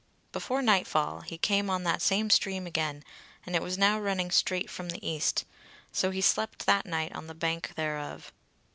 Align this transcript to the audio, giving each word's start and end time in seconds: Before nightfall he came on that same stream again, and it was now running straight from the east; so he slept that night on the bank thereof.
Before 0.31 0.63
nightfall 0.63 1.21
he 1.21 1.37
came 1.37 1.69
on 1.69 1.83
that 1.83 2.01
same 2.01 2.31
stream 2.31 2.65
again, 2.65 3.03
and 3.45 3.55
it 3.55 3.61
was 3.61 3.77
now 3.77 3.99
running 3.99 4.31
straight 4.31 4.67
from 4.67 4.89
the 4.89 5.07
east; 5.07 5.45
so 5.91 6.09
he 6.09 6.21
slept 6.21 6.65
that 6.65 6.87
night 6.87 7.15
on 7.15 7.27
the 7.27 7.35
bank 7.35 7.75
thereof. 7.75 8.33